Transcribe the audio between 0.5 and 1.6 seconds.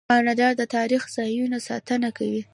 د تاریخي ځایونو